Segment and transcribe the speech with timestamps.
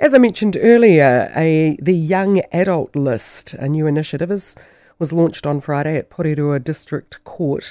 [0.00, 4.56] As I mentioned earlier, a, the Young Adult List, a new initiative, is,
[4.98, 7.70] was launched on Friday at Porirua District Court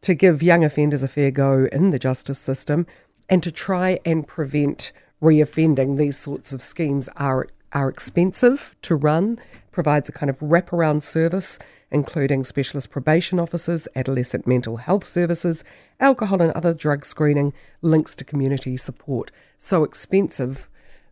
[0.00, 2.86] to give young offenders a fair go in the justice system
[3.28, 5.98] and to try and prevent reoffending.
[5.98, 9.38] These sorts of schemes are are expensive to run,
[9.70, 11.58] provides a kind of wraparound service,
[11.90, 15.62] including specialist probation officers, adolescent mental health services,
[16.00, 19.30] alcohol and other drug screening, links to community support.
[19.58, 20.70] So expensive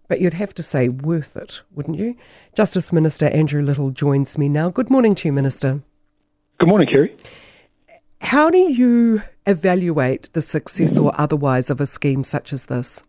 [0.08, 2.16] but you'd have to say worth it, wouldn't you?
[2.54, 4.70] Justice Minister Andrew Little joins me now.
[4.70, 5.82] Good morning to you, Minister.
[6.58, 7.08] Good morning, Kerre.
[8.20, 13.04] How do you evaluate the success or otherwise of a scheme such as this?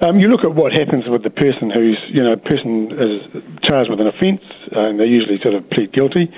[0.00, 3.90] Um, you look at what happens with the person who's, you know, person is charged
[3.90, 6.30] with an offence, and they usually sort of plead guilty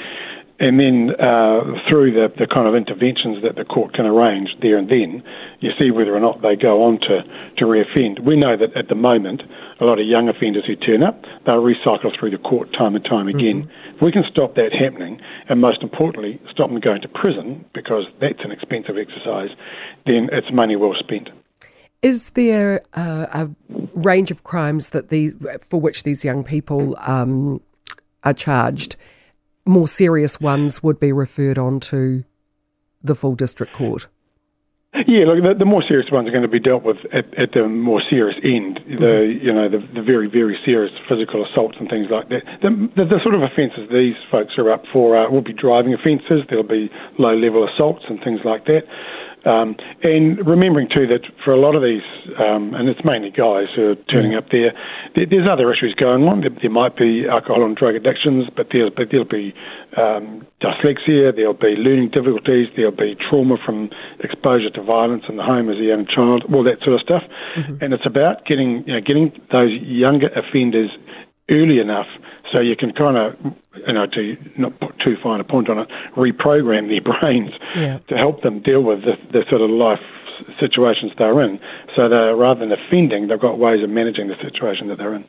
[0.59, 4.79] and then uh, through the, the kind of interventions that the court can arrange there
[4.79, 5.23] and then,
[5.61, 7.23] you see whether or not they go on to,
[7.59, 8.21] to reoffend.
[8.21, 9.43] We know that at the moment,
[9.81, 13.05] a lot of young offenders who turn up, they'll recycle through the court time and
[13.05, 13.65] time again.
[13.65, 13.97] Mm-hmm.
[13.97, 18.05] If we can stop that happening, and most importantly, stop them going to prison, because
[18.21, 19.51] that's an expensive exercise,
[20.07, 21.29] then it's money well spent.
[22.03, 23.51] Is there uh, a
[23.95, 25.35] range of crimes that these,
[25.69, 27.61] for which these young people um,
[28.25, 28.97] are charged?
[29.67, 32.25] More serious ones would be referred on to
[33.03, 34.09] the full district court.
[35.07, 37.53] Yeah, look, the, the, more serious ones are going to be dealt with at, at
[37.53, 38.81] the more serious end.
[38.89, 39.45] The mm-hmm.
[39.45, 42.43] you know the, the very very serious physical assaults and things like that.
[42.63, 45.93] The, the, the sort of offences these folks are up for uh, will be driving
[45.93, 46.49] offences.
[46.49, 48.85] There'll be low level assaults and things like that.
[49.47, 52.03] Um, and remembering too that for a lot of these,
[52.45, 54.73] um, and it's mainly guys who are turning up there,
[55.15, 56.41] there, there's other issues going on.
[56.41, 59.55] There, there, might be alcohol and drug addictions, but there'll, but there'll be
[59.97, 63.89] um, dyslexia, there'll be learning difficulties, there'll be trauma from
[64.19, 67.23] exposure to violence in the home as a young child, all that sort of stuff.
[67.55, 67.85] Mm-hmm.
[67.85, 70.91] And it's about getting, you know, getting those younger offenders
[71.51, 72.09] early enough
[72.53, 73.35] so you can kind of,
[73.87, 77.99] you know, to not put too fine a point on it, reprogram their brains yeah.
[78.09, 80.01] to help them deal with the, the sort of life
[80.61, 81.59] situations they're in.
[81.95, 85.25] So that rather than offending, they've got ways of managing the situation that they're in.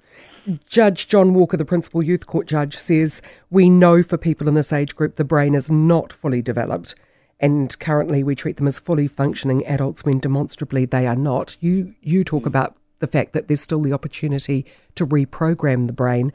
[0.69, 4.71] Judge John Walker, the principal youth court judge, says we know for people in this
[4.71, 6.95] age group the brain is not fully developed,
[7.39, 11.57] and currently we treat them as fully functioning adults when demonstrably they are not.
[11.59, 12.47] You you talk mm.
[12.47, 14.65] about the fact that there's still the opportunity
[14.95, 16.31] to reprogram the brain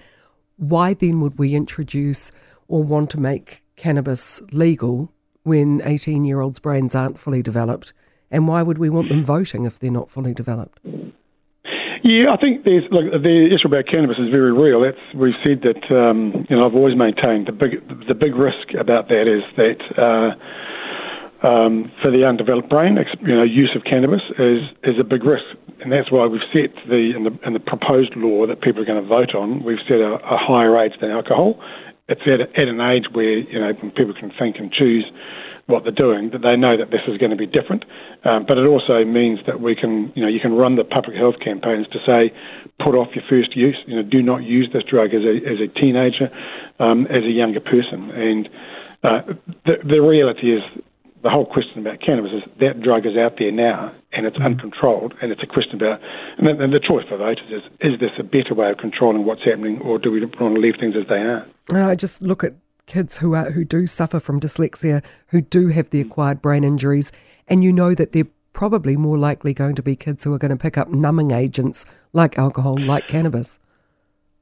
[0.62, 2.30] why then would we introduce
[2.68, 5.12] or want to make cannabis legal
[5.42, 7.92] when 18 year olds' brains aren't fully developed?
[8.30, 10.78] And why would we want them voting if they're not fully developed?
[12.04, 14.80] Yeah, I think there's look, the issue about cannabis is very real.
[14.80, 18.74] That's we've said that um, you know I've always maintained the big the big risk
[18.78, 20.34] about that is that uh,
[21.42, 25.44] um, for the undeveloped brain, you know, use of cannabis is is a big risk,
[25.80, 28.84] and that's why we've set the in the, in the proposed law that people are
[28.84, 29.64] going to vote on.
[29.64, 31.60] We've set a, a higher age than alcohol.
[32.08, 35.04] It's at, at an age where you know people can think and choose
[35.66, 37.84] what they're doing, that they know that this is going to be different.
[38.24, 41.16] Um, but it also means that we can, you know, you can run the public
[41.16, 42.34] health campaigns to say,
[42.80, 43.78] put off your first use.
[43.86, 46.30] You know, do not use this drug as a as a teenager,
[46.78, 48.10] um, as a younger person.
[48.10, 48.48] And
[49.02, 49.22] uh,
[49.66, 50.62] the the reality is
[51.22, 54.44] the whole question about cannabis is that drug is out there now and it's mm.
[54.44, 56.00] uncontrolled, and it's a question about,
[56.36, 59.24] and the, and the, choice for voters is, is this a better way of controlling
[59.24, 61.46] what's happening, or do we want to leave things as they are?
[61.72, 62.54] I just look at
[62.86, 67.12] kids who are who do suffer from dyslexia, who do have the acquired brain injuries,
[67.48, 70.50] and you know that they're probably more likely going to be kids who are going
[70.50, 73.58] to pick up numbing agents like alcohol, like cannabis.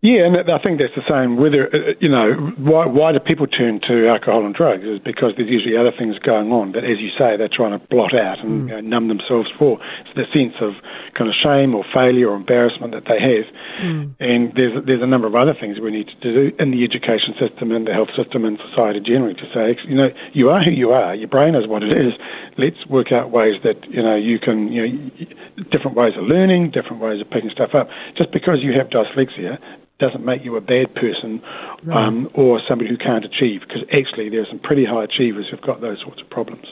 [0.03, 1.37] Yeah, and I think that's the same.
[1.37, 5.37] Whether uh, you know why why do people turn to alcohol and drugs is because
[5.37, 8.41] there's usually other things going on that, as you say, they're trying to blot out
[8.41, 8.69] and mm.
[8.69, 9.77] you know, numb themselves for.
[10.01, 10.73] It's the sense of
[11.13, 13.45] kind of shame or failure or embarrassment that they have.
[13.85, 14.17] Mm.
[14.21, 17.37] And there's there's a number of other things we need to do in the education
[17.37, 20.73] system and the health system and society generally to say, you know, you are who
[20.73, 21.15] you are.
[21.15, 22.17] Your brain is what it is.
[22.57, 26.71] Let's work out ways that you know you can you know different ways of learning,
[26.73, 27.93] different ways of picking stuff up.
[28.17, 29.61] Just because you have dyslexia
[30.01, 31.43] doesn't make you a bad person
[31.93, 35.61] um, or somebody who can't achieve, because actually there are some pretty high achievers who've
[35.61, 36.67] got those sorts of problems.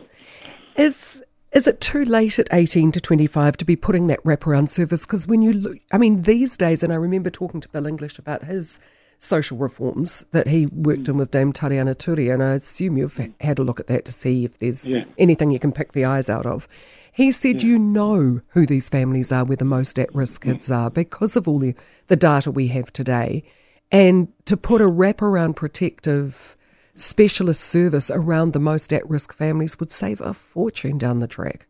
[0.77, 1.23] Is
[1.53, 5.07] is it too late at 18 to 25 to be putting that wraparound service?
[5.07, 8.19] Because when you look, I mean, these days, and I remember talking to Bill English
[8.19, 8.81] about his
[9.19, 11.11] social reforms that he worked mm.
[11.11, 14.13] in with Dame Tariana Turia, and I assume you've had a look at that to
[14.13, 15.05] see if there's yeah.
[15.19, 16.69] anything you can pick the eyes out of.
[17.13, 17.71] He said, yeah.
[17.71, 21.49] You know who these families are where the most at risk kids are because of
[21.49, 21.75] all the,
[22.07, 23.43] the data we have today.
[23.91, 26.57] And to put a wraparound protective
[26.95, 31.67] specialist service around the most at risk families would save a fortune down the track.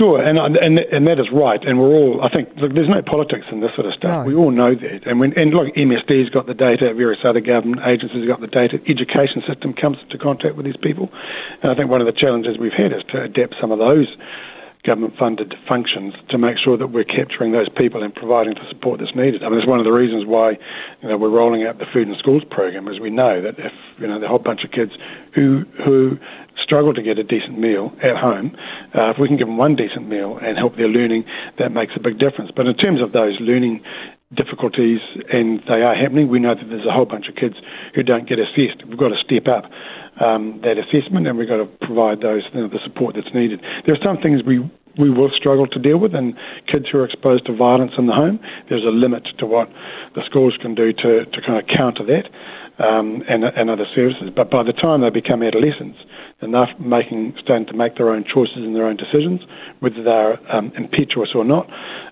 [0.00, 1.60] Sure, and and and that is right.
[1.62, 4.10] And we're all, I think, look, there's no politics in this sort of stuff.
[4.10, 4.24] No.
[4.24, 5.06] We all know that.
[5.06, 8.48] And when and look, MSD's got the data, various other government agencies have got the
[8.48, 8.80] data.
[8.88, 11.10] Education system comes into contact with these people,
[11.62, 14.08] and I think one of the challenges we've had is to adapt some of those
[14.84, 18.98] government funded functions to make sure that we're capturing those people and providing the support
[19.00, 19.42] that's needed.
[19.42, 20.52] I mean, it's one of the reasons why
[21.02, 23.72] you know, we're rolling out the Food in Schools program, as we know that if
[23.98, 24.92] you know the whole bunch of kids
[25.34, 26.18] who who
[26.62, 28.56] struggle to get a decent meal at home,
[28.94, 31.24] uh, if we can give them one decent meal and help their learning,
[31.58, 32.50] that makes a big difference.
[32.54, 33.82] But in terms of those learning
[34.34, 35.00] difficulties,
[35.32, 37.56] and they are happening, we know that there's a whole bunch of kids
[37.94, 38.84] who don't get assessed.
[38.86, 39.70] We've got to step up
[40.20, 43.60] um, that assessment, and we've got to provide those you know, the support that's needed.
[43.86, 44.60] There are some things we
[44.98, 46.34] we will struggle to deal with, and
[46.66, 48.40] kids who are exposed to violence in the home.
[48.68, 49.68] There's a limit to what
[50.14, 52.26] the schools can do to, to kind of counter that
[52.84, 54.30] um, and, and other services.
[54.34, 55.98] But by the time they become adolescents,
[56.42, 59.40] enough making starting to make their own choices and their own decisions,
[59.80, 61.68] whether they're um, impetuous or not.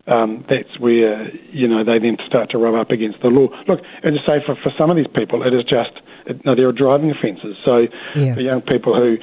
[0.06, 3.48] Um, that's where you know they then start to rub up against the law.
[3.66, 6.00] Look, as I say, for, for some of these people, it is just
[6.44, 7.56] no, there are driving offences.
[7.64, 8.34] So Yeah.
[8.34, 9.18] for young people who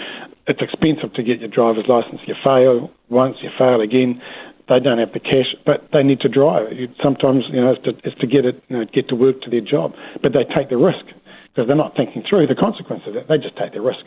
[0.47, 2.21] it's expensive to get your driver's license.
[2.25, 4.21] You fail once, you fail again.
[4.69, 6.67] They don't have the cash, but they need to drive.
[7.01, 9.49] Sometimes, you know, it's to, it's to get it, you know, get to work to
[9.49, 9.93] their job.
[10.21, 11.05] But they take the risk
[11.53, 13.27] because they're not thinking through the consequences of it.
[13.27, 14.05] They just take the risk.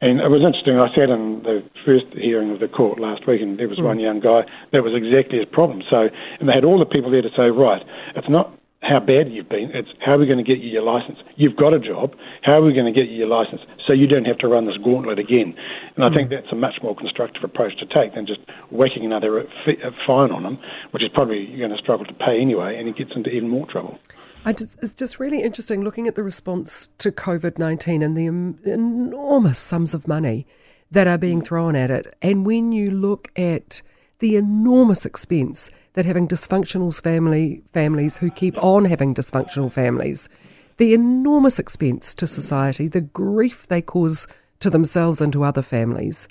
[0.00, 0.78] And it was interesting.
[0.78, 3.84] I sat in the first hearing of the court last week, and there was mm.
[3.84, 5.82] one young guy that was exactly his problem.
[5.90, 7.82] So, and they had all the people there to say, right,
[8.16, 9.70] it's not how bad you've been.
[9.74, 11.18] It's how are we going to get you your license?
[11.36, 12.14] You've got a job.
[12.42, 14.66] How are we going to get you your license so you don't have to run
[14.66, 15.54] this gauntlet again?
[15.96, 18.40] And I think that's a much more constructive approach to take than just
[18.70, 19.44] whacking another uh,
[20.06, 20.58] fine on them,
[20.92, 23.48] which is probably you're going to struggle to pay anyway, and it gets into even
[23.48, 23.98] more trouble.
[24.44, 28.26] I just, it's just really interesting looking at the response to COVID 19 and the
[28.26, 30.46] em- enormous sums of money
[30.90, 32.16] that are being thrown at it.
[32.22, 33.82] And when you look at
[34.20, 40.28] the enormous expense that having dysfunctional family families who keep on having dysfunctional families,
[40.76, 44.26] the enormous expense to society, the grief they cause
[44.60, 46.28] to themselves and to other families.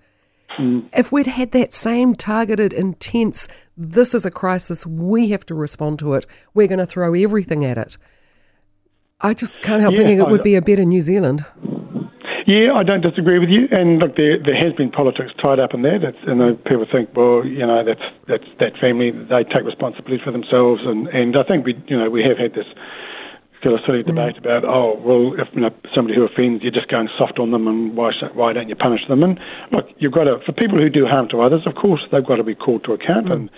[0.94, 3.47] If we'd had that same targeted, intense,
[3.77, 7.63] this is a crisis, we have to respond to it, we're going to throw everything
[7.63, 7.97] at it.
[9.21, 11.45] I just can't help Yeah, thinking it would be a better New Zealand.
[12.50, 13.68] Yeah, I don't disagree with you.
[13.69, 16.04] And look, there there has been politics tied up in that.
[16.04, 19.12] It's, and people think, well, you know, that's that's that family.
[19.12, 20.81] They take responsibility for themselves.
[20.84, 22.66] And and I think we, you know, we have had this
[23.61, 26.88] sort of silly debate about, oh, well, if you know, somebody who offends, you're just
[26.88, 29.23] going soft on them, and why why don't you punish them?
[29.23, 29.39] And
[29.71, 32.38] look, you've got to for people who do harm to others, of course, they've got
[32.38, 33.50] to be called to account and.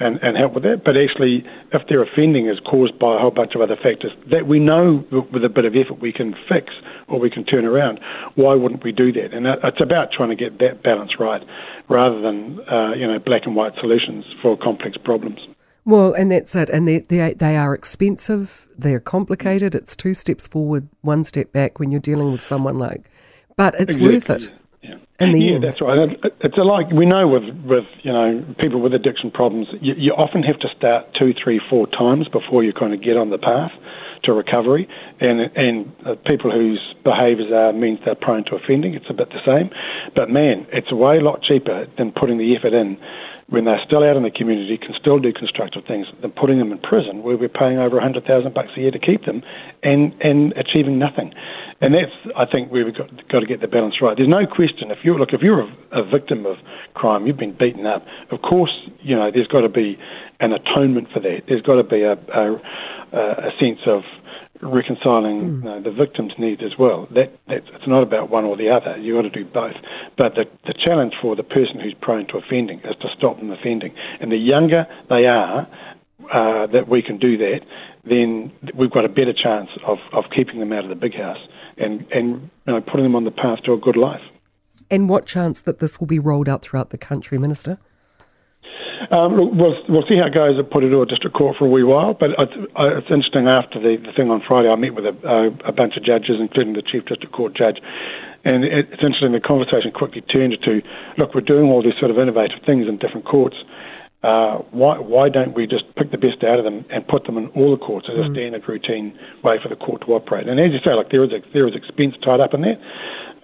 [0.00, 3.30] And, and help with that, but actually, if their offending is caused by a whole
[3.30, 6.74] bunch of other factors that we know with a bit of effort we can fix
[7.06, 8.00] or we can turn around,
[8.34, 9.32] why wouldn't we do that?
[9.32, 11.44] And that- it's about trying to get that balance right,
[11.88, 15.38] rather than uh, you know black and white solutions for complex problems.
[15.84, 16.70] Well, and that's it.
[16.70, 19.74] And they, they, they are expensive, they're complicated.
[19.74, 23.10] It's two steps forward, one step back when you're dealing with someone like.
[23.56, 24.50] But it's worth it.
[24.82, 24.96] Yeah.
[25.20, 25.64] in the yeah, end.
[25.64, 26.18] that's right.
[26.40, 30.42] It's like we know with with you know people with addiction problems, you, you often
[30.42, 33.70] have to start two, three, four times before you kind of get on the path
[34.24, 34.88] to recovery.
[35.20, 38.94] And and uh, people whose behaviours are means they're prone to offending.
[38.94, 39.70] It's a bit the same,
[40.16, 42.98] but man, it's a way lot cheaper than putting the effort in
[43.48, 46.72] when they're still out in the community, can still do constructive things, than putting them
[46.72, 49.42] in prison where we're paying over a hundred thousand bucks a year to keep them,
[49.82, 51.32] and and achieving nothing.
[51.80, 54.16] And that's, I think, where we've got, got to get the balance right.
[54.16, 54.90] There's no question.
[54.90, 56.56] If you look, if you're a, a victim of
[56.94, 58.06] crime, you've been beaten up.
[58.30, 59.98] Of course, you know there's got to be
[60.40, 61.42] an atonement for that.
[61.48, 62.54] There's got to be a, a,
[63.12, 64.02] a sense of
[64.62, 67.08] reconciling you know, the victim's needs as well.
[67.14, 68.96] That that's, it's not about one or the other.
[68.98, 69.74] You've got to do both.
[70.16, 73.50] But the, the challenge for the person who's prone to offending is to stop them
[73.50, 73.94] offending.
[74.20, 75.68] And the younger they are,
[76.32, 77.60] uh, that we can do that,
[78.04, 81.38] then we've got a better chance of, of keeping them out of the big house
[81.76, 84.22] and, and you know, putting them on the path to a good life.
[84.90, 87.78] And what chance that this will be rolled out throughout the country, Minister?
[89.14, 91.84] Um, look, we'll, we'll see how it goes at Porirua District Court for a wee
[91.84, 93.46] while, but it's, it's interesting.
[93.46, 96.40] After the, the thing on Friday, I met with a, a, a bunch of judges,
[96.40, 97.78] including the Chief District Court judge,
[98.44, 99.30] and it, it's interesting.
[99.30, 100.82] The conversation quickly turned to,
[101.16, 103.54] look, we're doing all these sort of innovative things in different courts.
[104.24, 107.38] Uh, why, why don't we just pick the best out of them and put them
[107.38, 110.48] in all the courts as a standard routine way for the court to operate?
[110.48, 112.80] And as you say, like there is a, there is expense tied up in that.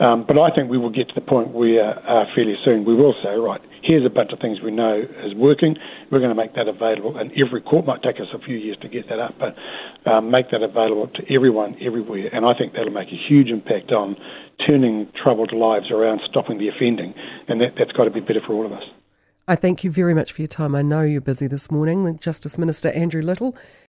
[0.00, 2.95] Um, but I think we will get to the point where uh, fairly soon we
[2.95, 5.76] will say, right, here's a bunch of things we know is working.
[6.11, 7.85] We're going to make that available in every court.
[7.85, 9.54] Might take us a few years to get that up, but
[10.11, 12.30] um, make that available to everyone everywhere.
[12.33, 14.16] And I think that'll make a huge impact on
[14.66, 17.12] turning troubled lives around, stopping the offending,
[17.49, 18.85] and that, that's got to be better for all of us.
[19.49, 20.75] I thank you very much for your time.
[20.76, 22.19] I know you're busy this morning.
[22.21, 23.57] Justice Minister Andrew Little